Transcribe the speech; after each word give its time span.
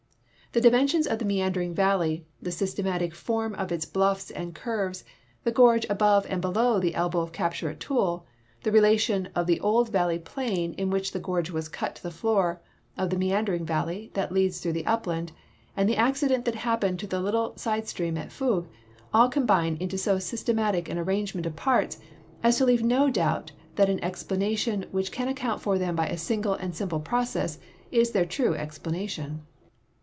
The 0.53 0.59
dimensions 0.59 1.07
of 1.07 1.17
the 1.17 1.23
meandering 1.23 1.73
valle\% 1.73 2.23
the 2.41 2.51
systematic 2.51 3.15
form 3.15 3.55
of 3.55 3.71
its 3.71 3.85
bluffs 3.85 4.29
and 4.29 4.53
curves, 4.53 5.05
the 5.45 5.51
gorge 5.53 5.85
above 5.89 6.25
and 6.27 6.41
below 6.41 6.77
the 6.77 6.93
elbow 6.93 7.21
of 7.21 7.31
capture 7.31 7.69
at 7.69 7.79
Toul, 7.79 8.25
the 8.63 8.71
relation 8.73 9.29
of 9.33 9.47
the 9.47 9.61
old 9.61 9.87
valley 9.93 10.19
plain 10.19 10.73
in 10.73 10.89
which 10.89 11.13
the 11.13 11.21
gorge 11.21 11.51
was 11.51 11.69
cut 11.69 11.95
to 11.95 12.03
the 12.03 12.11
floor 12.11 12.59
of 12.97 13.09
the 13.11 13.17
meandering 13.17 13.65
valley 13.65 14.11
that 14.13 14.33
leads 14.33 14.59
through 14.59 14.73
the 14.73 14.85
upland, 14.85 15.31
and 15.77 15.87
the 15.87 15.95
accident 15.95 16.43
that 16.43 16.55
hapj)ened 16.55 16.97
to 16.99 17.07
the 17.07 17.21
little 17.21 17.55
side 17.55 17.87
stream 17.87 18.17
at 18.17 18.27
Foug, 18.33 18.67
all 19.13 19.29
combine 19.29 19.77
into 19.79 19.97
so 19.97 20.17
S3^stematic 20.17 20.89
an 20.89 20.97
arrangement 20.97 21.45
of 21.47 21.55
parts 21.55 21.97
as 22.43 22.57
to 22.57 22.65
leave 22.65 22.83
no 22.83 23.09
doubt 23.09 23.53
that 23.75 23.87
an 23.89 24.03
explanation 24.03 24.85
which 24.91 25.13
can 25.13 25.29
account 25.29 25.61
for 25.61 25.77
them 25.79 25.95
by 25.95 26.07
a 26.09 26.17
single 26.17 26.55
and 26.55 26.73
simifle 26.73 27.01
process 27.01 27.57
is 27.89 28.11
their 28.11 28.25
true 28.25 28.53
explanation. 28.53 29.43